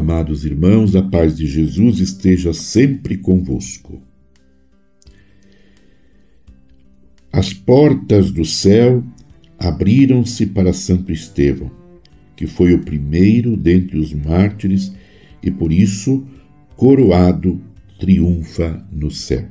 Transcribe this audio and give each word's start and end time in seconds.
Amados 0.00 0.46
irmãos, 0.46 0.96
a 0.96 1.02
paz 1.02 1.36
de 1.36 1.46
Jesus 1.46 1.98
esteja 1.98 2.54
sempre 2.54 3.18
convosco. 3.18 4.00
As 7.30 7.52
portas 7.52 8.30
do 8.30 8.42
céu 8.42 9.04
abriram-se 9.58 10.46
para 10.46 10.72
Santo 10.72 11.12
Estevão, 11.12 11.70
que 12.34 12.46
foi 12.46 12.72
o 12.72 12.78
primeiro 12.78 13.58
dentre 13.58 13.98
os 13.98 14.14
mártires 14.14 14.90
e 15.42 15.50
por 15.50 15.70
isso 15.70 16.26
coroado 16.76 17.60
triunfa 17.98 18.82
no 18.90 19.10
céu. 19.10 19.44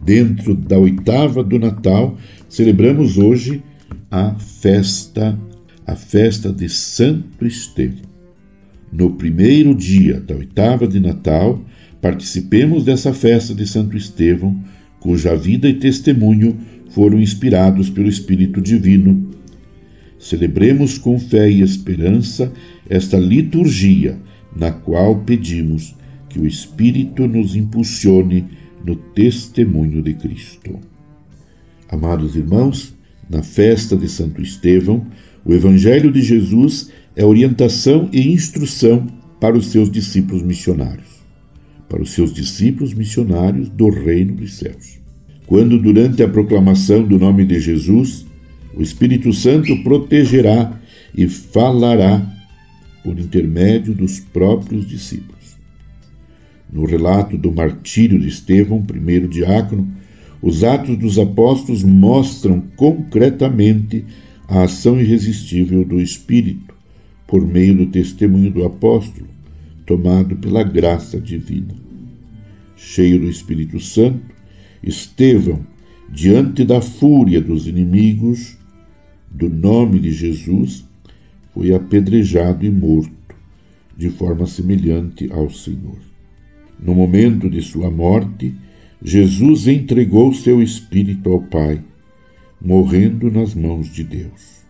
Dentro 0.00 0.54
da 0.54 0.78
oitava 0.78 1.44
do 1.44 1.58
Natal, 1.58 2.16
celebramos 2.48 3.18
hoje 3.18 3.62
a 4.10 4.34
festa, 4.34 5.38
a 5.86 5.94
festa 5.94 6.50
de 6.50 6.70
Santo 6.70 7.46
Estevão. 7.46 8.07
No 8.90 9.10
primeiro 9.10 9.74
dia 9.74 10.20
da 10.20 10.34
oitava 10.34 10.88
de 10.88 10.98
Natal, 10.98 11.62
participemos 12.00 12.84
dessa 12.84 13.12
festa 13.12 13.54
de 13.54 13.66
Santo 13.66 13.96
Estevão, 13.96 14.58
cuja 15.00 15.36
vida 15.36 15.68
e 15.68 15.74
testemunho 15.74 16.58
foram 16.90 17.20
inspirados 17.20 17.90
pelo 17.90 18.08
Espírito 18.08 18.60
Divino. 18.60 19.30
Celebremos 20.18 20.98
com 20.98 21.18
fé 21.18 21.48
e 21.50 21.62
esperança 21.62 22.52
esta 22.88 23.18
liturgia, 23.18 24.18
na 24.56 24.72
qual 24.72 25.20
pedimos 25.20 25.94
que 26.28 26.40
o 26.40 26.46
Espírito 26.46 27.26
nos 27.28 27.54
impulsione 27.54 28.46
no 28.84 28.96
testemunho 28.96 30.02
de 30.02 30.14
Cristo. 30.14 30.78
Amados 31.88 32.36
irmãos, 32.36 32.94
na 33.28 33.42
festa 33.42 33.96
de 33.96 34.08
Santo 34.08 34.42
Estevão, 34.42 35.06
o 35.44 35.52
Evangelho 35.52 36.10
de 36.10 36.22
Jesus 36.22 36.90
é 37.18 37.24
orientação 37.24 38.08
e 38.12 38.32
instrução 38.32 39.04
para 39.40 39.58
os 39.58 39.66
seus 39.66 39.90
discípulos 39.90 40.40
missionários, 40.40 41.18
para 41.88 42.00
os 42.00 42.12
seus 42.12 42.32
discípulos 42.32 42.94
missionários 42.94 43.68
do 43.68 43.90
reino 43.90 44.36
dos 44.36 44.54
céus. 44.54 45.00
Quando, 45.44 45.80
durante 45.80 46.22
a 46.22 46.28
proclamação 46.28 47.02
do 47.02 47.18
nome 47.18 47.44
de 47.44 47.58
Jesus, 47.58 48.24
o 48.72 48.80
Espírito 48.80 49.32
Santo 49.32 49.82
protegerá 49.82 50.80
e 51.12 51.26
falará 51.26 52.24
por 53.02 53.18
intermédio 53.18 53.92
dos 53.94 54.20
próprios 54.20 54.86
discípulos. 54.86 55.56
No 56.72 56.84
relato 56.84 57.36
do 57.36 57.50
martírio 57.50 58.20
de 58.20 58.28
Estevão, 58.28 58.80
primeiro 58.80 59.26
diácono, 59.26 59.90
os 60.40 60.62
Atos 60.62 60.96
dos 60.96 61.18
Apóstolos 61.18 61.82
mostram 61.82 62.62
concretamente 62.76 64.04
a 64.46 64.62
ação 64.62 65.00
irresistível 65.00 65.84
do 65.84 66.00
Espírito, 66.00 66.77
por 67.28 67.46
meio 67.46 67.76
do 67.76 67.86
testemunho 67.86 68.50
do 68.50 68.64
apóstolo, 68.64 69.28
tomado 69.84 70.34
pela 70.36 70.62
graça 70.62 71.20
divina. 71.20 71.74
Cheio 72.74 73.20
do 73.20 73.28
Espírito 73.28 73.78
Santo, 73.78 74.34
Estevão, 74.82 75.60
diante 76.08 76.64
da 76.64 76.80
fúria 76.80 77.38
dos 77.38 77.66
inimigos 77.66 78.56
do 79.30 79.50
nome 79.50 80.00
de 80.00 80.10
Jesus, 80.10 80.86
foi 81.52 81.74
apedrejado 81.74 82.64
e 82.64 82.70
morto, 82.70 83.12
de 83.94 84.08
forma 84.08 84.46
semelhante 84.46 85.30
ao 85.30 85.50
Senhor. 85.50 85.98
No 86.80 86.94
momento 86.94 87.50
de 87.50 87.60
sua 87.60 87.90
morte, 87.90 88.54
Jesus 89.02 89.68
entregou 89.68 90.32
seu 90.32 90.62
espírito 90.62 91.30
ao 91.30 91.42
Pai, 91.42 91.82
morrendo 92.60 93.30
nas 93.30 93.54
mãos 93.54 93.92
de 93.92 94.02
Deus. 94.02 94.62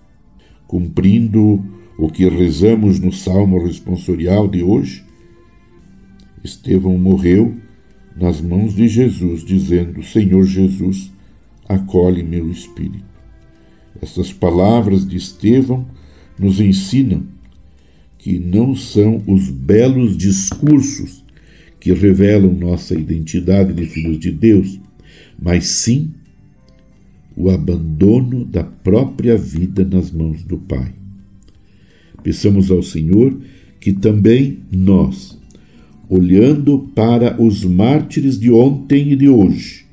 Cumprindo 0.67 1.65
o 1.99 2.09
que 2.09 2.29
rezamos 2.29 3.01
no 3.01 3.13
salmo 3.13 3.61
responsorial 3.61 4.47
de 4.47 4.63
hoje, 4.63 5.05
Estevão 6.45 6.97
morreu 6.97 7.57
nas 8.17 8.41
mãos 8.41 8.73
de 8.77 8.87
Jesus, 8.87 9.45
dizendo: 9.45 10.05
Senhor 10.05 10.45
Jesus, 10.45 11.11
acolhe 11.69 12.23
meu 12.23 12.49
espírito. 12.49 13.05
Essas 14.01 14.33
palavras 14.33 15.07
de 15.07 15.17
Estevão 15.17 15.85
nos 16.39 16.61
ensinam 16.61 17.27
que 18.17 18.39
não 18.39 18.77
são 18.77 19.21
os 19.27 19.51
belos 19.51 20.17
discursos 20.17 21.25
que 21.81 21.93
revelam 21.93 22.55
nossa 22.55 22.95
identidade 22.95 23.73
de 23.73 23.87
filhos 23.87 24.21
de 24.21 24.31
Deus, 24.31 24.81
mas 25.37 25.67
sim 25.67 26.13
o 27.37 27.51
abandono 27.51 28.45
da 28.45 28.63
própria 28.63 29.37
vida 29.37 29.85
nas 29.85 30.13
mãos 30.13 30.45
do 30.45 30.59
Pai. 30.59 30.98
Peçamos 32.23 32.71
ao 32.71 32.83
Senhor 32.83 33.37
que 33.81 33.93
também 33.93 34.61
nós, 34.71 35.39
olhando 36.09 36.91
para 36.95 37.41
os 37.41 37.65
mártires 37.65 38.39
de 38.39 38.51
ontem 38.51 39.13
e 39.13 39.17
de 39.17 39.29
hoje, 39.29 39.87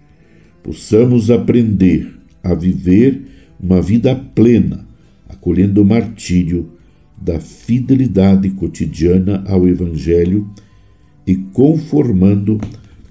possamos 0.63 1.29
aprender 1.29 2.15
a 2.43 2.53
viver 2.53 3.21
uma 3.59 3.81
vida 3.81 4.15
plena, 4.15 4.87
acolhendo 5.27 5.81
o 5.81 5.85
martírio 5.85 6.71
da 7.17 7.39
fidelidade 7.39 8.49
cotidiana 8.51 9.43
ao 9.47 9.67
Evangelho 9.67 10.49
e 11.25 11.35
conformando 11.35 12.59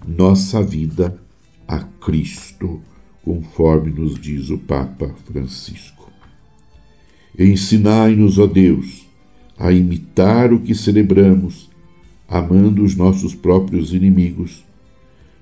nossa 0.07 0.63
vida 0.63 1.17
a 1.67 1.79
Cristo, 1.81 2.81
conforme 3.23 3.91
nos 3.91 4.21
diz 4.21 4.51
o 4.51 4.59
Papa 4.59 5.15
Francisco. 5.25 6.11
Ensinai-nos, 7.39 8.39
ó 8.39 8.47
Deus, 8.47 9.04
a 9.59 9.73
imitar 9.73 10.53
o 10.53 10.61
que 10.61 10.75
celebramos, 10.75 11.71
amando 12.29 12.83
os 12.83 12.97
nossos 12.97 13.35
próprios 13.35 13.93
inimigos, 13.93 14.65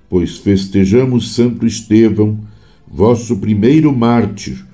pois 0.09 0.37
festejamos 0.37 1.33
Santo 1.33 1.65
Estevão, 1.65 2.39
vosso 2.87 3.37
primeiro 3.37 3.95
mártir, 3.95 4.65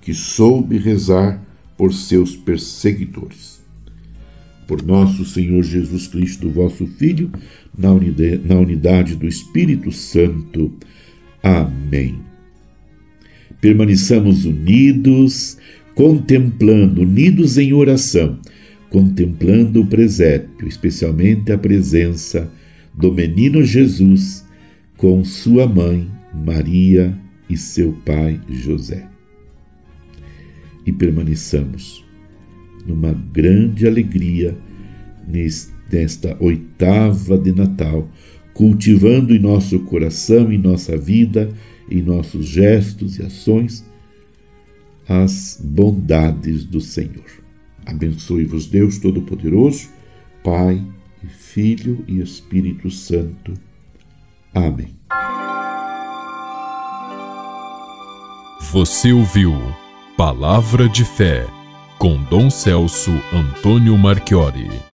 que 0.00 0.12
soube 0.12 0.76
rezar 0.76 1.42
por 1.76 1.94
seus 1.94 2.36
perseguidores 2.36 3.52
por 4.72 4.82
nosso 4.82 5.24
Senhor 5.26 5.62
Jesus 5.62 6.06
Cristo, 6.06 6.48
vosso 6.48 6.86
Filho, 6.86 7.30
na 7.76 7.92
unidade, 7.92 8.40
na 8.42 8.54
unidade 8.54 9.14
do 9.14 9.26
Espírito 9.26 9.92
Santo. 9.92 10.72
Amém. 11.42 12.16
Permaneçamos 13.60 14.46
unidos, 14.46 15.58
contemplando, 15.94 17.02
unidos 17.02 17.58
em 17.58 17.74
oração, 17.74 18.38
contemplando 18.92 19.80
o 19.80 19.86
presépio, 19.86 20.68
especialmente 20.68 21.50
a 21.50 21.56
presença 21.56 22.52
do 22.92 23.10
menino 23.10 23.64
Jesus 23.64 24.46
com 24.98 25.24
sua 25.24 25.66
mãe 25.66 26.06
Maria 26.34 27.18
e 27.48 27.56
seu 27.56 27.94
pai 28.04 28.38
José. 28.50 29.08
E 30.84 30.92
permaneçamos 30.92 32.04
numa 32.86 33.14
grande 33.32 33.86
alegria 33.86 34.58
nesta 35.90 36.36
oitava 36.38 37.38
de 37.38 37.50
Natal, 37.50 38.10
cultivando 38.52 39.34
em 39.34 39.38
nosso 39.38 39.80
coração, 39.80 40.52
em 40.52 40.58
nossa 40.58 40.98
vida, 40.98 41.48
em 41.90 42.02
nossos 42.02 42.44
gestos 42.44 43.18
e 43.18 43.22
ações, 43.22 43.86
as 45.08 45.58
bondades 45.64 46.64
do 46.64 46.80
Senhor. 46.80 47.41
Abençoe-vos, 47.86 48.66
Deus 48.66 48.98
Todo-Poderoso, 48.98 49.88
Pai, 50.42 50.82
Filho 51.28 52.04
e 52.08 52.20
Espírito 52.20 52.90
Santo. 52.90 53.54
Amém. 54.54 54.94
Você 58.72 59.12
ouviu 59.12 59.52
Palavra 60.16 60.88
de 60.88 61.04
Fé 61.04 61.46
com 61.98 62.22
Dom 62.24 62.50
Celso 62.50 63.12
Antônio 63.32 63.96
Marchiori. 63.96 64.82